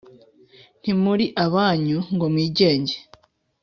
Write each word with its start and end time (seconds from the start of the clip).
ntimuri 0.81 1.25
abanyu 1.45 1.97
ngo 2.13 2.25
mwigenge; 2.33 2.95